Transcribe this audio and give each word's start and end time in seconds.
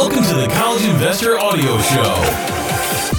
Welcome 0.00 0.24
to 0.24 0.34
the 0.34 0.48
College 0.54 0.84
Investor 0.84 1.38
Audio 1.38 1.78
Show, 1.82 2.14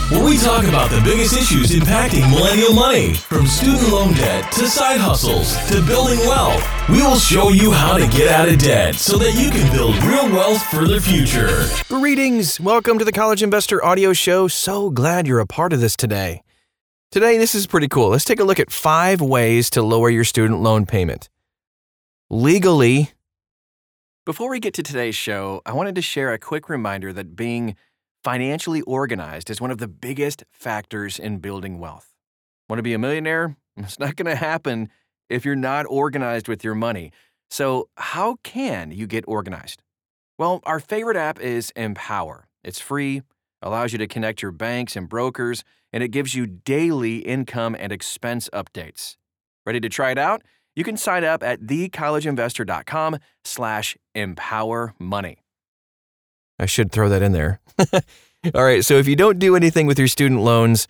where 0.09 0.28
we 0.28 0.35
talk 0.35 0.63
about 0.63 0.89
the 0.89 1.00
biggest 1.04 1.38
issues 1.38 1.69
impacting 1.79 2.27
millennial 2.31 2.73
money, 2.73 3.13
from 3.13 3.46
student 3.46 3.88
loan 3.91 4.13
debt 4.13 4.52
to 4.54 4.65
side 4.65 4.99
hustles 4.99 5.55
to 5.70 5.86
building 5.86 6.17
wealth. 6.21 6.67
We 6.89 7.04
will 7.04 7.17
show 7.17 7.49
you 7.49 7.71
how 7.71 7.97
to 7.99 8.07
get 8.07 8.31
out 8.31 8.49
of 8.49 8.57
debt 8.57 8.96
so 8.96 9.20
that 9.20 9.36
you 9.36 9.52
can 9.52 9.71
build 9.71 9.96
real 10.05 10.28
wealth 10.31 10.63
for 10.71 10.88
the 10.88 10.99
future. 10.99 11.67
Greetings. 11.88 12.59
Welcome 12.59 12.98
to 12.98 13.05
the 13.05 13.11
College 13.11 13.43
Investor 13.43 13.86
Audio 13.86 14.11
Show. 14.11 14.48
So 14.48 14.89
glad 14.89 15.27
you're 15.27 15.39
a 15.39 15.45
part 15.45 15.73
of 15.73 15.82
this 15.82 15.95
today. 15.95 16.41
Today, 17.11 17.38
this 17.38 17.54
is 17.54 17.68
pretty 17.68 17.89
cool. 17.89 18.09
Let's 18.09 18.25
take 18.25 18.39
a 18.39 18.43
look 18.43 18.59
at 18.59 18.71
five 18.71 19.21
ways 19.21 19.70
to 19.70 19.84
lower 19.84 20.09
your 20.09 20.23
student 20.23 20.61
loan 20.61 20.88
payment. 20.88 21.29
Legally, 22.32 23.11
before 24.25 24.49
we 24.51 24.59
get 24.59 24.75
to 24.75 24.83
today's 24.83 25.15
show, 25.15 25.61
I 25.65 25.73
wanted 25.73 25.95
to 25.95 26.01
share 26.01 26.31
a 26.31 26.38
quick 26.38 26.70
reminder 26.70 27.12
that 27.13 27.35
being 27.35 27.75
financially 28.23 28.81
organized 28.81 29.49
is 29.49 29.59
one 29.59 29.71
of 29.71 29.79
the 29.79 29.88
biggest 29.88 30.43
factors 30.52 31.17
in 31.17 31.39
building 31.39 31.79
wealth. 31.79 32.13
Want 32.70 32.77
to 32.77 32.84
be 32.84 32.93
a 32.93 32.99
millionaire? 32.99 33.55
It's 33.77 33.98
not 33.98 34.17
going 34.17 34.27
to 34.27 34.35
happen 34.35 34.89
if 35.29 35.45
you're 35.45 35.55
not 35.55 35.85
organized 35.89 36.49
with 36.49 36.62
your 36.63 36.76
money. 36.76 37.12
So, 37.49 37.88
how 37.95 38.35
can 38.43 38.91
you 38.91 39.07
get 39.07 39.23
organized? 39.27 39.81
Well, 40.38 40.59
our 40.65 40.79
favorite 40.79 41.15
app 41.17 41.40
is 41.40 41.71
Empower. 41.76 42.48
It's 42.63 42.81
free, 42.81 43.21
allows 43.62 43.93
you 43.93 43.98
to 43.99 44.07
connect 44.07 44.41
your 44.41 44.51
banks 44.51 44.95
and 44.98 45.07
brokers, 45.07 45.63
and 45.93 46.03
it 46.03 46.09
gives 46.09 46.35
you 46.35 46.45
daily 46.45 47.20
income 47.20 47.76
and 47.79 47.93
expense 47.93 48.49
updates. 48.53 49.15
Ready 49.65 49.79
to 49.79 49.90
try 49.90 50.12
it 50.12 50.17
out? 50.17 50.43
You 50.75 50.84
can 50.84 50.98
sign 50.98 51.23
up 51.23 51.43
at 51.43 51.61
thecollegeinvestor.com 51.61 53.17
slash 53.43 53.98
empower 54.16 54.93
money. 54.99 55.39
I 56.57 56.66
should 56.66 56.91
throw 56.91 57.09
that 57.09 57.21
in 57.21 57.31
there. 57.31 57.59
All 58.55 58.63
right, 58.63 58.84
so 58.84 58.96
if 58.96 59.07
you 59.07 59.15
don't 59.15 59.40
do 59.40 59.55
anything 59.55 59.85
with 59.87 59.99
your 59.99 60.07
student 60.07 60.41
loans, 60.41 60.87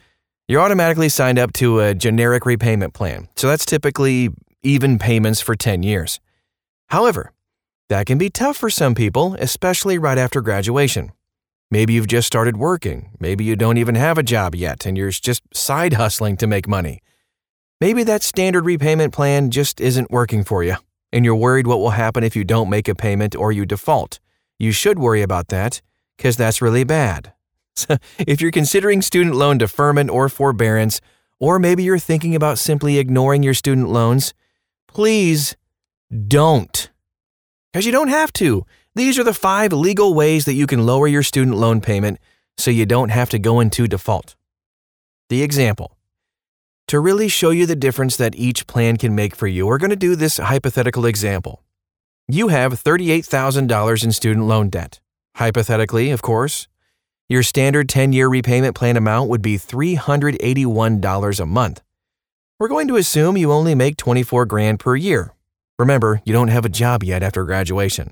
you're 0.48 0.62
automatically 0.62 1.10
signed 1.10 1.40
up 1.40 1.54
to 1.54 1.80
a 1.80 1.96
generic 1.96 2.46
repayment 2.46 2.94
plan. 2.94 3.28
So 3.36 3.48
that's 3.48 3.66
typically 3.66 4.30
even 4.64 5.00
payments 5.00 5.42
for 5.42 5.56
10 5.56 5.84
years. 5.84 6.20
However, 6.90 7.32
that 7.90 8.06
can 8.06 8.18
be 8.18 8.30
tough 8.30 8.58
for 8.58 8.70
some 8.70 8.96
people, 8.96 9.36
especially 9.40 9.98
right 9.98 10.18
after 10.18 10.42
graduation. 10.42 11.12
Maybe 11.70 11.94
you've 11.94 12.08
just 12.08 12.28
started 12.28 12.58
working. 12.58 13.12
Maybe 13.20 13.46
you 13.46 13.56
don't 13.56 13.78
even 13.78 13.96
have 13.96 14.18
a 14.18 14.24
job 14.24 14.56
yet 14.56 14.86
and 14.86 14.98
you're 14.98 15.10
just 15.10 15.42
side 15.54 15.94
hustling 15.94 16.38
to 16.38 16.48
make 16.48 16.68
money. 16.68 17.02
Maybe 17.82 18.04
that 18.04 18.22
standard 18.22 18.68
repayment 18.68 19.12
plan 19.12 19.50
just 19.50 19.82
isn't 19.82 20.12
working 20.12 20.44
for 20.44 20.64
you, 20.64 20.76
and 21.12 21.26
you're 21.26 21.36
worried 21.36 21.66
what 21.66 21.80
will 21.80 21.90
happen 21.90 22.24
if 22.24 22.36
you 22.36 22.44
don't 22.44 22.70
make 22.70 22.88
a 22.88 22.94
payment 22.94 23.36
or 23.36 23.52
you 23.52 23.66
default. 23.66 24.20
You 24.60 24.72
should 24.72 25.00
worry 25.00 25.24
about 25.24 25.48
that, 25.48 25.82
because 26.16 26.38
that's 26.38 26.62
really 26.62 26.84
bad. 26.84 27.34
If 28.20 28.40
you're 28.40 28.52
considering 28.52 29.02
student 29.02 29.34
loan 29.34 29.58
deferment 29.58 30.12
or 30.12 30.30
forbearance, 30.30 31.02
or 31.40 31.58
maybe 31.58 31.82
you're 31.82 31.98
thinking 31.98 32.36
about 32.36 32.60
simply 32.60 33.00
ignoring 33.00 33.42
your 33.42 33.56
student 33.56 33.90
loans, 33.90 34.36
please 34.88 35.58
don't. 36.28 36.92
Because 37.74 37.88
you 37.88 37.92
don't 37.92 38.10
have 38.10 38.32
to. 38.34 38.64
These 38.94 39.18
are 39.18 39.24
the 39.24 39.34
five 39.34 39.74
legal 39.74 40.14
ways 40.14 40.46
that 40.46 40.54
you 40.54 40.68
can 40.68 40.86
lower 40.86 41.08
your 41.08 41.24
student 41.24 41.58
loan 41.58 41.82
payment 41.82 42.20
so 42.60 42.70
you 42.70 42.86
don't 42.86 43.10
have 43.10 43.32
to 43.32 43.40
go 43.40 43.60
into 43.60 43.88
default. 43.88 44.36
The 45.30 45.42
example 45.42 45.98
to 46.92 47.00
really 47.00 47.30
show 47.30 47.52
you 47.52 47.66
the 47.66 47.74
difference 47.74 48.18
that 48.18 48.36
each 48.36 48.68
plan 48.68 48.98
can 48.98 49.16
make 49.16 49.34
for 49.34 49.48
you, 49.48 49.66
we're 49.66 49.78
going 49.78 49.92
to 49.92 49.96
do 49.96 50.14
this 50.14 50.40
hypothetical 50.40 51.06
example. 51.06 51.64
You 52.28 52.50
have 52.50 52.74
$38,000 52.74 54.04
in 54.04 54.12
student 54.12 54.46
loan 54.46 54.68
debt. 54.68 55.00
Hypothetically, 55.38 56.12
of 56.12 56.22
course, 56.22 56.68
your 57.30 57.44
standard 57.44 57.88
10 57.88 58.12
year 58.12 58.28
repayment 58.28 58.76
plan 58.76 58.98
amount 58.98 59.30
would 59.30 59.42
be 59.42 59.58
$381 59.58 61.40
a 61.40 61.46
month. 61.46 61.82
We're 62.60 62.68
going 62.68 62.90
to 62.90 62.98
assume 62.98 63.38
you 63.38 63.54
only 63.54 63.74
make 63.74 63.96
24 63.96 64.46
grand 64.46 64.82
per 64.82 64.98
year. 64.98 65.34
Remember, 65.80 66.22
you 66.26 66.34
don't 66.34 66.50
have 66.50 66.66
a 66.66 66.70
job 66.70 67.06
yet 67.06 67.24
after 67.24 67.46
graduation. 67.46 68.12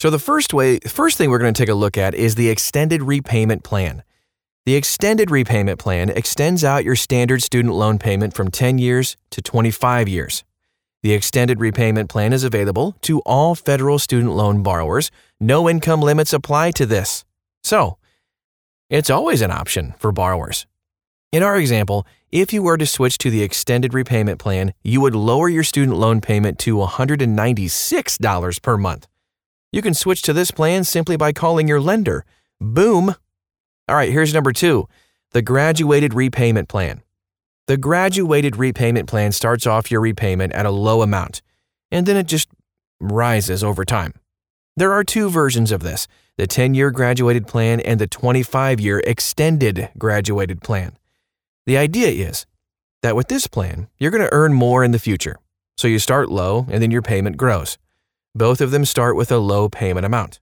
So 0.00 0.08
the 0.08 0.18
first 0.18 0.54
way, 0.54 0.78
first 0.78 1.18
thing 1.18 1.28
we're 1.28 1.40
going 1.40 1.52
to 1.52 1.62
take 1.62 1.68
a 1.68 1.74
look 1.74 1.98
at 1.98 2.14
is 2.14 2.36
the 2.36 2.48
extended 2.48 3.02
repayment 3.02 3.64
plan. 3.64 4.02
The 4.68 4.76
extended 4.76 5.30
repayment 5.30 5.78
plan 5.78 6.10
extends 6.10 6.62
out 6.62 6.84
your 6.84 6.94
standard 6.94 7.42
student 7.42 7.74
loan 7.74 7.98
payment 7.98 8.34
from 8.34 8.50
10 8.50 8.76
years 8.76 9.16
to 9.30 9.40
25 9.40 10.10
years. 10.10 10.44
The 11.02 11.14
extended 11.14 11.58
repayment 11.58 12.10
plan 12.10 12.34
is 12.34 12.44
available 12.44 12.94
to 13.00 13.20
all 13.20 13.54
federal 13.54 13.98
student 13.98 14.34
loan 14.34 14.62
borrowers. 14.62 15.10
No 15.40 15.70
income 15.70 16.02
limits 16.02 16.34
apply 16.34 16.72
to 16.72 16.84
this. 16.84 17.24
So, 17.62 17.96
it's 18.90 19.08
always 19.08 19.40
an 19.40 19.50
option 19.50 19.94
for 19.98 20.12
borrowers. 20.12 20.66
In 21.32 21.42
our 21.42 21.56
example, 21.56 22.06
if 22.30 22.52
you 22.52 22.62
were 22.62 22.76
to 22.76 22.84
switch 22.84 23.16
to 23.24 23.30
the 23.30 23.42
extended 23.42 23.94
repayment 23.94 24.38
plan, 24.38 24.74
you 24.82 25.00
would 25.00 25.14
lower 25.14 25.48
your 25.48 25.64
student 25.64 25.96
loan 25.96 26.20
payment 26.20 26.58
to 26.58 26.76
$196 26.76 28.62
per 28.62 28.76
month. 28.76 29.06
You 29.72 29.80
can 29.80 29.94
switch 29.94 30.20
to 30.24 30.34
this 30.34 30.50
plan 30.50 30.84
simply 30.84 31.16
by 31.16 31.32
calling 31.32 31.68
your 31.68 31.80
lender. 31.80 32.26
Boom! 32.60 33.14
All 33.88 33.96
right, 33.96 34.12
here's 34.12 34.34
number 34.34 34.52
two 34.52 34.88
the 35.32 35.42
graduated 35.42 36.14
repayment 36.14 36.68
plan. 36.68 37.02
The 37.66 37.76
graduated 37.76 38.56
repayment 38.56 39.08
plan 39.08 39.32
starts 39.32 39.66
off 39.66 39.90
your 39.90 40.00
repayment 40.00 40.54
at 40.54 40.66
a 40.66 40.70
low 40.70 41.02
amount, 41.02 41.42
and 41.90 42.06
then 42.06 42.16
it 42.16 42.26
just 42.26 42.48
rises 43.00 43.62
over 43.62 43.84
time. 43.84 44.14
There 44.76 44.92
are 44.92 45.04
two 45.04 45.28
versions 45.28 45.72
of 45.72 45.82
this 45.82 46.06
the 46.36 46.46
10 46.46 46.74
year 46.74 46.90
graduated 46.90 47.46
plan 47.46 47.80
and 47.80 48.00
the 48.00 48.06
25 48.06 48.80
year 48.80 49.02
extended 49.04 49.90
graduated 49.98 50.62
plan. 50.62 50.96
The 51.66 51.76
idea 51.76 52.08
is 52.08 52.46
that 53.02 53.16
with 53.16 53.28
this 53.28 53.46
plan, 53.46 53.88
you're 53.98 54.10
going 54.10 54.22
to 54.22 54.32
earn 54.32 54.54
more 54.54 54.84
in 54.84 54.92
the 54.92 54.98
future. 54.98 55.36
So 55.76 55.88
you 55.88 55.98
start 55.98 56.30
low 56.30 56.66
and 56.70 56.82
then 56.82 56.90
your 56.90 57.02
payment 57.02 57.36
grows. 57.36 57.76
Both 58.34 58.60
of 58.60 58.70
them 58.70 58.84
start 58.84 59.16
with 59.16 59.32
a 59.32 59.38
low 59.38 59.68
payment 59.68 60.06
amount. 60.06 60.40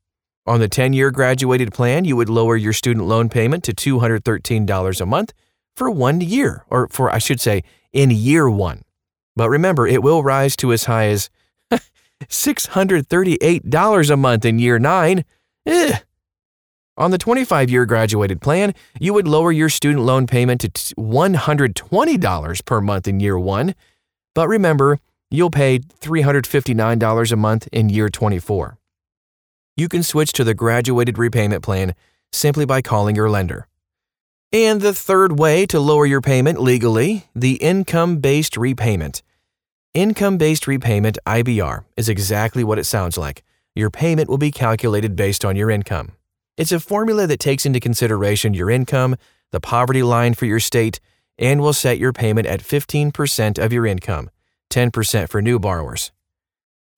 On 0.49 0.61
the 0.61 0.69
10 0.69 0.93
year 0.93 1.11
graduated 1.11 1.73
plan, 1.73 2.05
you 2.05 2.15
would 2.15 2.29
lower 2.29 2.57
your 2.57 2.73
student 2.73 3.07
loan 3.07 3.29
payment 3.29 3.65
to 3.65 3.75
$213 3.75 5.01
a 5.01 5.07
month 5.07 5.33
for 5.75 5.91
one 5.91 6.21
year, 6.21 6.65
or 6.71 6.87
for, 6.89 7.11
I 7.11 7.19
should 7.19 7.41
say, 7.41 7.65
in 7.93 8.13
year 8.13 8.49
one. 8.49 8.83
But 9.35 9.51
remember, 9.51 9.89
it 9.89 10.05
will 10.05 10.23
rise 10.23 10.55
to 10.57 10.73
as 10.73 10.85
high 10.85 11.09
as 11.09 11.31
$638 12.23 14.11
a 14.11 14.17
month 14.17 14.45
in 14.45 14.61
year 14.61 14.79
nine. 14.79 15.25
Eh. 15.67 15.99
On 16.97 17.11
the 17.11 17.19
25 17.19 17.69
year 17.69 17.85
graduated 17.85 18.41
plan, 18.41 18.73
you 19.01 19.13
would 19.15 19.27
lower 19.27 19.51
your 19.51 19.69
student 19.69 20.05
loan 20.05 20.29
payment 20.29 20.61
to 20.61 20.69
$120 20.69 22.65
per 22.65 22.81
month 22.81 23.09
in 23.09 23.19
year 23.19 23.39
one. 23.39 23.75
But 24.33 24.47
remember, 24.47 25.01
you'll 25.29 25.51
pay 25.51 25.81
$359 25.81 27.33
a 27.33 27.37
month 27.37 27.69
in 27.73 27.89
year 27.89 28.09
24 28.09 28.79
you 29.77 29.89
can 29.89 30.03
switch 30.03 30.33
to 30.33 30.45
the 30.45 30.55
graduated 30.55 31.19
repayment 31.19 31.63
plan 31.63 31.95
simply 32.33 32.65
by 32.65 32.83
calling 32.83 33.15
your 33.15 33.31
lender. 33.31 33.69
And 34.53 34.81
the 34.81 34.95
third 34.95 35.39
way 35.39 35.67
to 35.67 35.81
lower 35.81 36.07
your 36.07 36.21
payment 36.21 36.61
legally, 36.61 37.27
the 37.35 37.57
income 37.57 38.19
based 38.19 38.57
repayment. 38.57 39.23
Income 39.93 40.39
based 40.39 40.67
repayment, 40.67 41.19
IBR, 41.27 41.85
is 41.97 42.09
exactly 42.09 42.65
what 42.65 42.79
it 42.79 42.85
sounds 42.85 43.19
like. 43.19 43.43
Your 43.75 43.91
payment 43.91 44.31
will 44.31 44.39
be 44.39 44.51
calculated 44.51 45.17
based 45.17 45.45
on 45.45 45.57
your 45.57 45.71
income. 45.71 46.13
It's 46.57 46.73
a 46.73 46.81
formula 46.81 47.27
that 47.27 47.41
takes 47.41 47.67
into 47.67 47.81
consideration 47.81 48.55
your 48.55 48.71
income, 48.71 49.17
the 49.53 49.61
poverty 49.61 50.03
line 50.03 50.33
for 50.33 50.47
your 50.47 50.61
state, 50.61 51.01
and 51.39 51.61
will 51.61 51.75
set 51.75 51.99
your 51.99 52.13
payment 52.13 52.47
at 52.47 52.61
15% 52.63 53.63
of 53.63 53.73
your 53.73 53.87
income, 53.87 54.31
10% 54.71 55.29
for 55.29 55.43
new 55.43 55.59
borrowers. 55.59 56.13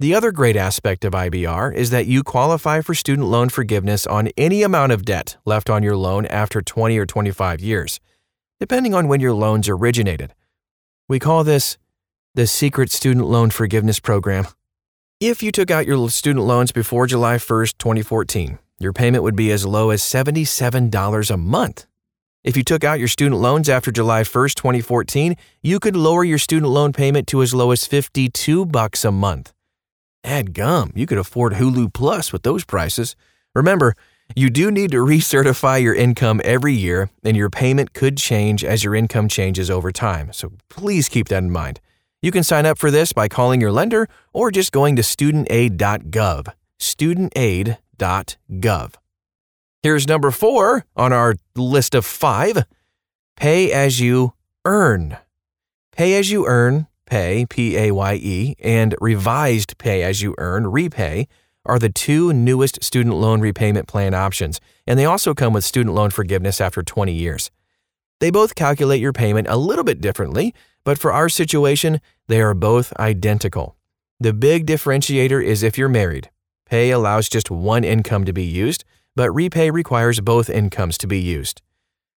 The 0.00 0.14
other 0.14 0.30
great 0.30 0.54
aspect 0.54 1.04
of 1.04 1.12
IBR 1.12 1.74
is 1.74 1.90
that 1.90 2.06
you 2.06 2.22
qualify 2.22 2.82
for 2.82 2.94
student 2.94 3.26
loan 3.26 3.48
forgiveness 3.48 4.06
on 4.06 4.28
any 4.36 4.62
amount 4.62 4.92
of 4.92 5.04
debt 5.04 5.36
left 5.44 5.68
on 5.68 5.82
your 5.82 5.96
loan 5.96 6.24
after 6.26 6.62
20 6.62 6.96
or 6.96 7.04
25 7.04 7.60
years, 7.60 7.98
depending 8.60 8.94
on 8.94 9.08
when 9.08 9.18
your 9.18 9.32
loans 9.32 9.68
originated. 9.68 10.34
We 11.08 11.18
call 11.18 11.42
this 11.42 11.78
the 12.36 12.46
Secret 12.46 12.92
Student 12.92 13.26
Loan 13.26 13.50
Forgiveness 13.50 13.98
Program. 13.98 14.46
If 15.18 15.42
you 15.42 15.50
took 15.50 15.68
out 15.68 15.84
your 15.84 16.08
student 16.10 16.46
loans 16.46 16.70
before 16.70 17.08
July 17.08 17.34
1st, 17.34 17.78
2014, 17.78 18.60
your 18.78 18.92
payment 18.92 19.24
would 19.24 19.34
be 19.34 19.50
as 19.50 19.66
low 19.66 19.90
as 19.90 20.00
$77 20.02 21.30
a 21.32 21.36
month. 21.36 21.86
If 22.44 22.56
you 22.56 22.62
took 22.62 22.84
out 22.84 23.00
your 23.00 23.08
student 23.08 23.40
loans 23.40 23.68
after 23.68 23.90
July 23.90 24.22
1st, 24.22 24.54
2014, 24.54 25.34
you 25.60 25.80
could 25.80 25.96
lower 25.96 26.22
your 26.22 26.38
student 26.38 26.70
loan 26.70 26.92
payment 26.92 27.26
to 27.26 27.42
as 27.42 27.52
low 27.52 27.72
as 27.72 27.84
52 27.84 28.64
bucks 28.66 29.04
a 29.04 29.10
month. 29.10 29.52
Add 30.28 30.52
gum, 30.52 30.92
you 30.94 31.06
could 31.06 31.16
afford 31.16 31.54
Hulu 31.54 31.94
Plus 31.94 32.34
with 32.34 32.42
those 32.42 32.62
prices. 32.62 33.16
Remember, 33.54 33.94
you 34.36 34.50
do 34.50 34.70
need 34.70 34.90
to 34.90 34.98
recertify 34.98 35.82
your 35.82 35.94
income 35.94 36.42
every 36.44 36.74
year, 36.74 37.08
and 37.24 37.34
your 37.34 37.48
payment 37.48 37.94
could 37.94 38.18
change 38.18 38.62
as 38.62 38.84
your 38.84 38.94
income 38.94 39.28
changes 39.28 39.70
over 39.70 39.90
time. 39.90 40.34
So 40.34 40.52
please 40.68 41.08
keep 41.08 41.28
that 41.28 41.42
in 41.42 41.50
mind. 41.50 41.80
You 42.20 42.30
can 42.30 42.42
sign 42.42 42.66
up 42.66 42.76
for 42.76 42.90
this 42.90 43.14
by 43.14 43.28
calling 43.28 43.62
your 43.62 43.72
lender 43.72 44.06
or 44.34 44.50
just 44.50 44.70
going 44.70 44.96
to 44.96 45.02
studentaid.gov. 45.02 46.52
Studentaid.gov. 46.78 48.94
Here's 49.82 50.08
number 50.08 50.30
four 50.30 50.84
on 50.94 51.14
our 51.14 51.36
list 51.56 51.94
of 51.94 52.04
five 52.04 52.64
pay 53.36 53.72
as 53.72 53.98
you 53.98 54.34
earn. 54.66 55.16
Pay 55.92 56.18
as 56.18 56.30
you 56.30 56.46
earn, 56.46 56.86
pay, 57.08 57.46
P 57.46 57.76
A 57.76 57.90
Y 57.90 58.14
E, 58.14 58.54
and 58.60 58.94
revised 59.00 59.78
pay 59.78 60.02
as 60.02 60.22
you 60.22 60.34
earn, 60.38 60.66
repay, 60.66 61.26
are 61.64 61.78
the 61.78 61.88
two 61.88 62.32
newest 62.32 62.82
student 62.82 63.16
loan 63.16 63.40
repayment 63.40 63.88
plan 63.88 64.14
options, 64.14 64.60
and 64.86 64.98
they 64.98 65.04
also 65.04 65.34
come 65.34 65.52
with 65.52 65.64
student 65.64 65.94
loan 65.94 66.10
forgiveness 66.10 66.60
after 66.60 66.82
20 66.82 67.12
years. 67.12 67.50
They 68.20 68.30
both 68.30 68.54
calculate 68.54 69.00
your 69.00 69.12
payment 69.12 69.48
a 69.48 69.56
little 69.56 69.84
bit 69.84 70.00
differently, 70.00 70.54
but 70.84 70.98
for 70.98 71.12
our 71.12 71.28
situation, 71.28 72.00
they 72.26 72.40
are 72.40 72.54
both 72.54 72.92
identical. 72.98 73.76
The 74.18 74.32
big 74.32 74.66
differentiator 74.66 75.44
is 75.44 75.62
if 75.62 75.78
you're 75.78 75.88
married. 75.88 76.30
Pay 76.66 76.90
allows 76.90 77.28
just 77.28 77.50
one 77.50 77.84
income 77.84 78.24
to 78.24 78.32
be 78.32 78.44
used, 78.44 78.84
but 79.14 79.30
repay 79.32 79.70
requires 79.70 80.20
both 80.20 80.50
incomes 80.50 80.98
to 80.98 81.06
be 81.06 81.20
used. 81.20 81.62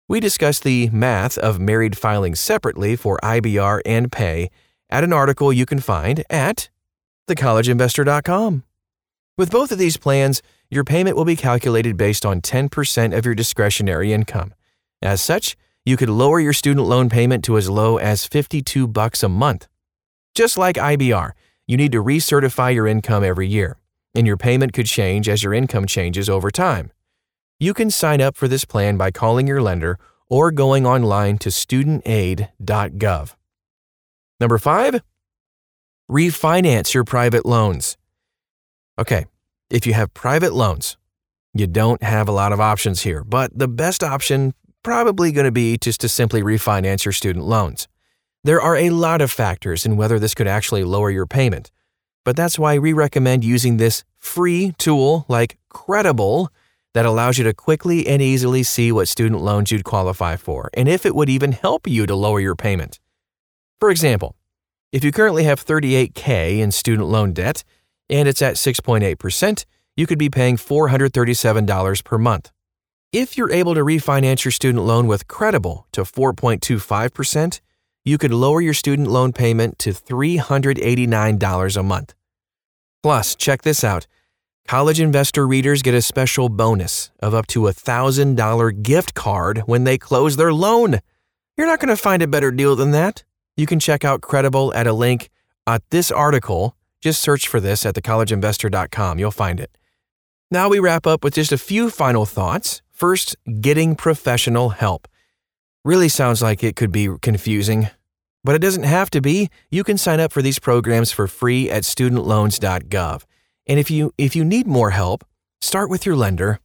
We 0.08 0.20
discuss 0.20 0.60
the 0.60 0.90
math 0.90 1.38
of 1.38 1.60
married 1.60 1.98
filing 1.98 2.34
separately 2.36 2.96
for 2.96 3.20
IBR 3.22 3.82
and 3.86 4.12
pay 4.12 4.50
at 4.90 5.04
an 5.04 5.14
article 5.14 5.52
you 5.54 5.66
can 5.66 5.80
find 5.80 6.24
at 6.30 6.70
thecollegeinvestor.com. 7.28 8.64
With 9.38 9.52
both 9.52 9.72
of 9.72 9.78
these 9.78 9.98
plans, 9.98 10.42
your 10.70 10.84
payment 10.84 11.16
will 11.16 11.26
be 11.26 11.36
calculated 11.36 11.96
based 11.96 12.26
on 12.26 12.42
10% 12.42 13.18
of 13.18 13.26
your 13.26 13.36
discretionary 13.36 14.12
income. 14.14 14.54
As 15.02 15.22
such, 15.22 15.56
you 15.86 15.98
could 15.98 16.10
lower 16.10 16.40
your 16.40 16.54
student 16.54 16.88
loan 16.88 17.10
payment 17.10 17.44
to 17.46 17.58
as 17.58 17.70
low 17.70 17.98
as 17.98 18.26
52 18.26 18.88
bucks 18.88 19.24
a 19.24 19.30
month. 19.30 19.68
Just 20.36 20.58
like 20.58 20.76
IBR, 20.76 21.32
you 21.68 21.78
need 21.78 21.92
to 21.92 22.04
recertify 22.04 22.74
your 22.74 22.88
income 22.88 23.24
every 23.24 23.48
year 23.48 23.78
and 24.16 24.26
your 24.26 24.38
payment 24.38 24.74
could 24.74 24.86
change 24.86 25.30
as 25.30 25.44
your 25.44 25.54
income 25.54 25.86
changes 25.86 26.30
over 26.30 26.52
time. 26.52 26.92
You 27.60 27.74
can 27.74 27.92
sign 27.92 28.22
up 28.22 28.36
for 28.36 28.48
this 28.48 28.66
plan 28.66 28.98
by 28.98 29.12
calling 29.12 29.48
your 29.48 29.62
lender 29.62 29.98
or 30.30 30.52
going 30.52 30.86
online 30.86 31.38
to 31.40 31.50
studentaid.gov. 31.50 33.36
Number 34.40 34.58
five, 34.58 35.02
refinance 36.10 36.94
your 36.94 37.04
private 37.04 37.46
loans. 37.46 37.98
Okay, 38.98 39.26
if 39.70 39.86
you 39.86 39.94
have 39.94 40.14
private 40.14 40.54
loans, 40.54 40.98
you 41.54 41.68
don't 41.68 42.02
have 42.04 42.28
a 42.30 42.34
lot 42.34 42.54
of 42.54 42.60
options 42.60 43.02
here, 43.02 43.24
but 43.24 43.58
the 43.58 43.68
best 43.68 44.04
option 44.04 44.54
probably 44.84 45.32
going 45.32 45.46
to 45.46 45.52
be 45.52 45.78
just 45.78 46.02
to 46.02 46.10
simply 46.10 46.42
refinance 46.42 47.06
your 47.06 47.12
student 47.12 47.46
loans. 47.46 47.88
There 48.44 48.62
are 48.62 48.78
a 48.78 48.92
lot 48.92 49.22
of 49.22 49.32
factors 49.32 49.86
in 49.86 49.98
whether 49.98 50.20
this 50.20 50.34
could 50.34 50.48
actually 50.48 50.86
lower 50.86 51.12
your 51.12 51.26
payment, 51.26 51.72
but 52.24 52.38
that's 52.38 52.58
why 52.58 52.78
we 52.78 52.94
recommend 52.94 53.44
using 53.44 53.78
this 53.78 54.04
free 54.18 54.74
tool 54.78 55.26
like 55.28 55.58
Credible 55.70 56.50
that 56.94 57.06
allows 57.06 57.38
you 57.38 57.44
to 57.44 57.54
quickly 57.54 58.08
and 58.08 58.22
easily 58.22 58.64
see 58.64 58.92
what 58.92 59.08
student 59.08 59.42
loans 59.42 59.72
you'd 59.72 59.84
qualify 59.84 60.36
for 60.36 60.70
and 60.74 60.88
if 60.88 61.06
it 61.06 61.14
would 61.14 61.30
even 61.30 61.52
help 61.52 61.88
you 61.88 62.06
to 62.06 62.16
lower 62.16 62.40
your 62.40 62.56
payment. 62.56 63.00
For 63.80 63.90
example, 63.90 64.36
if 64.92 65.04
you 65.04 65.12
currently 65.12 65.46
have 65.46 65.64
38K 65.64 66.60
in 66.60 66.72
student 66.72 67.08
loan 67.08 67.32
debt 67.32 67.64
and 68.10 68.28
it's 68.28 68.42
at 68.42 68.56
6.8%, 68.56 69.66
you 69.96 70.06
could 70.06 70.20
be 70.20 70.30
paying 70.30 70.58
$437 70.58 72.04
per 72.04 72.18
month. 72.18 72.52
If 73.12 73.38
you're 73.38 73.52
able 73.52 73.74
to 73.76 73.82
refinance 73.82 74.44
your 74.44 74.52
student 74.52 74.84
loan 74.84 75.08
with 75.08 75.28
Credible 75.28 75.88
to 75.94 76.02
4.25%, 76.02 77.62
you 78.06 78.18
could 78.18 78.34
lower 78.34 78.62
your 78.62 78.74
student 78.74 79.08
loan 79.08 79.34
payment 79.34 79.80
to 79.80 79.92
$389 79.92 81.78
a 81.78 81.84
month. 81.84 82.14
Plus, 83.02 83.36
check 83.36 83.62
this 83.62 83.84
out. 83.84 84.08
College 84.68 85.00
Investor 85.00 85.48
readers 85.48 85.82
get 85.82 85.96
a 85.96 86.02
special 86.02 86.50
bonus 86.50 87.12
of 87.20 87.34
up 87.34 87.48
to 87.48 87.68
a 87.68 87.74
$1,000 87.74 88.84
gift 88.84 89.14
card 89.14 89.60
when 89.66 89.86
they 89.86 89.98
close 89.98 90.36
their 90.36 90.54
loan. 90.54 91.00
You're 91.58 91.68
not 91.68 91.80
going 91.80 91.90
to 91.90 91.98
find 91.98 92.22
a 92.22 92.28
better 92.28 92.52
deal 92.52 92.76
than 92.76 92.92
that. 92.92 93.24
You 93.60 93.66
can 93.66 93.82
check 93.82 94.06
out 94.06 94.22
Credible 94.22 94.74
at 94.74 94.88
a 94.88 94.94
link 94.94 95.30
at 95.68 95.84
this 95.90 96.12
article. 96.12 96.78
Just 97.02 97.22
search 97.22 97.46
for 97.46 97.60
this 97.60 97.86
at 97.86 97.94
thecollegeinvestor.com. 97.94 99.20
You'll 99.20 99.32
find 99.32 99.60
it. 99.60 99.78
Now 100.50 100.70
we 100.70 100.80
wrap 100.80 101.06
up 101.06 101.26
with 101.26 101.34
just 101.34 101.52
a 101.52 101.58
few 101.58 101.90
final 101.90 102.26
thoughts. 102.26 102.82
First, 102.90 103.36
getting 103.60 103.98
professional 103.98 104.70
help. 104.70 105.10
Really 105.84 106.08
sounds 106.08 106.42
like 106.42 106.64
it 106.64 106.78
could 106.78 106.94
be 106.94 107.10
confusing. 107.22 107.90
But 108.46 108.56
it 108.56 108.60
doesn't 108.60 108.84
have 108.84 109.10
to 109.10 109.20
be. 109.20 109.50
You 109.70 109.84
can 109.84 109.98
sign 109.98 110.22
up 110.22 110.32
for 110.32 110.42
these 110.42 110.60
programs 110.60 111.12
for 111.12 111.28
free 111.28 111.70
at 111.70 111.84
studentloans.gov. 111.84 113.24
And 113.68 113.78
if 113.78 113.92
you 113.92 114.14
if 114.18 114.38
you 114.38 114.46
need 114.46 114.68
more 114.68 114.92
help, 114.92 115.26
start 115.60 115.90
with 115.90 116.06
your 116.06 116.16
lender. 116.16 116.62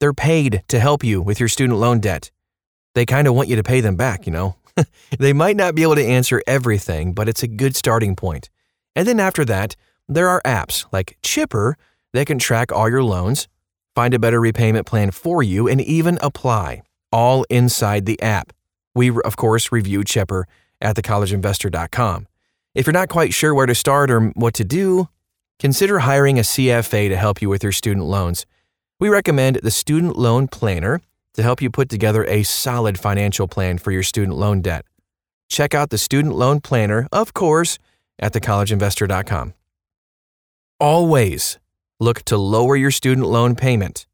They're 0.00 0.14
paid 0.14 0.62
to 0.68 0.80
help 0.80 1.04
you 1.04 1.20
with 1.20 1.40
your 1.40 1.50
student 1.50 1.78
loan 1.78 2.00
debt. 2.00 2.30
They 2.94 3.04
kind 3.04 3.28
of 3.28 3.34
want 3.34 3.50
you 3.50 3.56
to 3.56 3.62
pay 3.62 3.82
them 3.82 3.96
back, 3.96 4.24
you 4.24 4.32
know. 4.32 4.56
they 5.18 5.32
might 5.32 5.56
not 5.56 5.74
be 5.74 5.82
able 5.82 5.96
to 5.96 6.04
answer 6.04 6.42
everything, 6.46 7.12
but 7.12 7.28
it's 7.28 7.42
a 7.42 7.48
good 7.48 7.76
starting 7.76 8.16
point. 8.16 8.50
And 8.94 9.06
then 9.06 9.20
after 9.20 9.44
that, 9.44 9.76
there 10.08 10.28
are 10.28 10.42
apps 10.44 10.86
like 10.92 11.18
Chipper 11.22 11.76
that 12.12 12.26
can 12.26 12.38
track 12.38 12.72
all 12.72 12.88
your 12.88 13.02
loans, 13.02 13.48
find 13.94 14.14
a 14.14 14.18
better 14.18 14.40
repayment 14.40 14.86
plan 14.86 15.10
for 15.10 15.42
you, 15.42 15.68
and 15.68 15.80
even 15.80 16.18
apply, 16.22 16.82
all 17.12 17.44
inside 17.50 18.06
the 18.06 18.20
app. 18.22 18.52
We, 18.94 19.10
of 19.24 19.36
course, 19.36 19.70
review 19.70 20.04
Chipper 20.04 20.46
at 20.80 20.96
thecollegeinvestor.com. 20.96 22.26
If 22.74 22.86
you're 22.86 22.92
not 22.92 23.08
quite 23.08 23.34
sure 23.34 23.54
where 23.54 23.66
to 23.66 23.74
start 23.74 24.10
or 24.10 24.28
what 24.30 24.54
to 24.54 24.64
do, 24.64 25.08
consider 25.58 26.00
hiring 26.00 26.38
a 26.38 26.42
CFA 26.42 27.08
to 27.08 27.16
help 27.16 27.42
you 27.42 27.48
with 27.48 27.62
your 27.62 27.72
student 27.72 28.06
loans. 28.06 28.46
We 29.00 29.08
recommend 29.08 29.60
the 29.62 29.70
Student 29.70 30.16
Loan 30.16 30.48
Planner 30.48 31.00
to 31.38 31.42
help 31.44 31.62
you 31.62 31.70
put 31.70 31.88
together 31.88 32.24
a 32.24 32.42
solid 32.42 32.98
financial 32.98 33.46
plan 33.46 33.78
for 33.78 33.92
your 33.92 34.02
student 34.02 34.36
loan 34.36 34.60
debt. 34.60 34.84
Check 35.48 35.72
out 35.72 35.90
the 35.90 35.96
Student 35.96 36.34
Loan 36.34 36.60
Planner, 36.60 37.06
of 37.12 37.32
course, 37.32 37.78
at 38.18 38.32
thecollegeinvestor.com. 38.32 39.54
Always 40.80 41.60
look 42.00 42.24
to 42.24 42.36
lower 42.36 42.74
your 42.74 42.90
student 42.90 43.28
loan 43.28 43.54
payment 43.54 44.04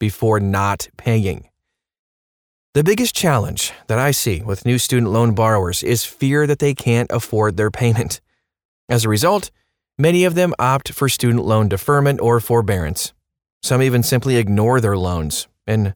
before 0.00 0.40
not 0.40 0.88
paying. 0.96 1.48
The 2.74 2.82
biggest 2.82 3.14
challenge 3.14 3.72
that 3.86 4.00
I 4.00 4.10
see 4.10 4.42
with 4.42 4.66
new 4.66 4.78
student 4.78 5.12
loan 5.12 5.34
borrowers 5.34 5.84
is 5.84 6.04
fear 6.04 6.48
that 6.48 6.58
they 6.58 6.74
can't 6.74 7.12
afford 7.12 7.56
their 7.56 7.70
payment. 7.70 8.20
As 8.88 9.04
a 9.04 9.08
result, 9.08 9.52
many 9.96 10.24
of 10.24 10.34
them 10.34 10.52
opt 10.58 10.90
for 10.90 11.08
student 11.08 11.44
loan 11.44 11.68
deferment 11.68 12.20
or 12.20 12.40
forbearance. 12.40 13.12
Some 13.62 13.82
even 13.82 14.02
simply 14.02 14.34
ignore 14.36 14.80
their 14.80 14.96
loans 14.96 15.46
and 15.64 15.94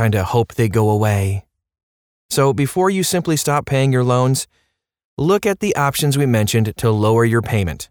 kind 0.00 0.14
of 0.14 0.24
hope 0.28 0.54
they 0.54 0.66
go 0.66 0.88
away. 0.88 1.44
So 2.30 2.54
before 2.54 2.88
you 2.88 3.02
simply 3.02 3.36
stop 3.36 3.66
paying 3.66 3.92
your 3.92 4.02
loans, 4.02 4.46
look 5.18 5.44
at 5.44 5.60
the 5.60 5.76
options 5.76 6.16
we 6.16 6.24
mentioned 6.24 6.74
to 6.78 6.90
lower 6.90 7.26
your 7.26 7.42
payment. 7.42 7.90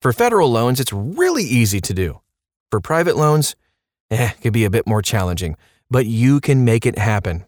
For 0.00 0.10
federal 0.14 0.50
loans, 0.50 0.80
it's 0.80 0.90
really 0.90 1.42
easy 1.42 1.78
to 1.82 1.92
do. 1.92 2.20
For 2.70 2.80
private 2.80 3.14
loans, 3.14 3.56
eh, 4.10 4.30
it 4.30 4.40
could 4.40 4.54
be 4.54 4.64
a 4.64 4.70
bit 4.70 4.86
more 4.86 5.02
challenging, 5.02 5.54
but 5.90 6.06
you 6.06 6.40
can 6.40 6.64
make 6.64 6.86
it 6.86 6.96
happen. 6.96 7.44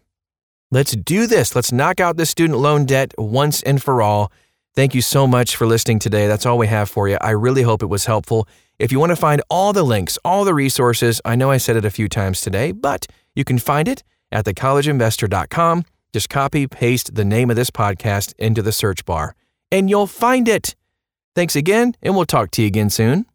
Let's 0.69 0.95
do 0.95 1.25
this. 1.25 1.55
Let's 1.55 1.71
knock 1.71 1.99
out 1.99 2.15
this 2.15 2.29
student 2.29 2.59
loan 2.59 2.85
debt 2.85 3.15
once 3.17 3.63
and 3.63 3.81
for 3.81 4.03
all. 4.03 4.31
Thank 4.75 4.93
you 4.93 5.01
so 5.01 5.25
much 5.25 5.55
for 5.55 5.65
listening 5.65 5.97
today. 5.97 6.27
That's 6.27 6.45
all 6.45 6.59
we 6.59 6.67
have 6.67 6.87
for 6.87 7.09
you. 7.09 7.17
I 7.19 7.31
really 7.31 7.63
hope 7.63 7.81
it 7.81 7.89
was 7.89 8.05
helpful. 8.05 8.47
If 8.79 8.91
you 8.91 8.99
want 8.99 9.11
to 9.11 9.15
find 9.15 9.41
all 9.49 9.71
the 9.71 9.83
links, 9.83 10.17
all 10.25 10.43
the 10.43 10.53
resources, 10.53 11.21
I 11.23 11.35
know 11.35 11.51
I 11.51 11.57
said 11.57 11.75
it 11.75 11.85
a 11.85 11.91
few 11.91 12.09
times 12.09 12.41
today, 12.41 12.71
but 12.71 13.05
you 13.35 13.43
can 13.43 13.59
find 13.59 13.87
it 13.87 14.03
at 14.31 14.45
thecollegeinvestor.com. 14.45 15.85
Just 16.11 16.29
copy, 16.29 16.67
paste 16.67 17.15
the 17.15 17.25
name 17.25 17.49
of 17.49 17.55
this 17.55 17.69
podcast 17.69 18.33
into 18.37 18.61
the 18.61 18.71
search 18.71 19.05
bar, 19.05 19.35
and 19.71 19.89
you'll 19.89 20.07
find 20.07 20.47
it. 20.47 20.75
Thanks 21.35 21.55
again, 21.55 21.95
and 22.01 22.15
we'll 22.15 22.25
talk 22.25 22.51
to 22.51 22.61
you 22.61 22.67
again 22.67 22.89
soon. 22.89 23.25